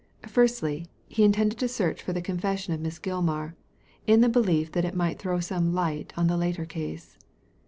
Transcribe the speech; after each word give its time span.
Firstly, 0.27 0.87
he 1.09 1.23
intended 1.23 1.59
to 1.59 1.67
search 1.67 2.01
for 2.01 2.11
the 2.11 2.23
con 2.23 2.39
fession 2.39 2.73
of 2.73 2.79
Miss 2.81 2.97
Gilmar, 2.97 3.53
in 4.07 4.21
the 4.21 4.29
belief 4.29 4.71
that 4.71 4.83
it 4.83 4.95
might 4.95 5.19
throw 5.19 5.39
some 5.39 5.75
light 5.75 6.11
on 6.17 6.25
the 6.25 6.37
later 6.37 6.65
case. 6.65 7.19